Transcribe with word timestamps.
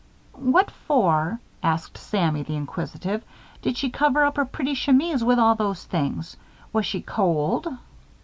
"What 0.33 0.71
for," 0.71 1.39
asked 1.61 1.95
Sammy, 1.95 2.41
the 2.41 2.55
inquisitive, 2.55 3.23
"did 3.61 3.77
she 3.77 3.91
cover 3.91 4.25
up 4.25 4.35
her 4.37 4.45
pretty 4.45 4.73
chemise 4.73 5.23
with 5.23 5.37
all 5.37 5.53
those 5.53 5.83
things? 5.83 6.37
Was 6.73 6.87
she 6.87 7.01
cold?" 7.03 7.67